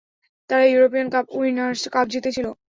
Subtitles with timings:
[0.49, 2.47] তারা European Cup Winners Cup জিতেছিল।